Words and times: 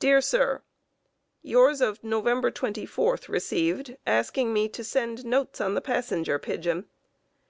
Dear 0.00 0.20
Sir: 0.20 0.60
Yours 1.40 1.80
of 1.80 2.04
November 2.04 2.50
24 2.50 3.20
received, 3.26 3.96
asking 4.06 4.52
me 4.52 4.68
to 4.68 4.84
send 4.84 5.24
notes 5.24 5.62
on 5.62 5.72
the 5.72 5.80
Passenger 5.80 6.38
Pigeon. 6.38 6.84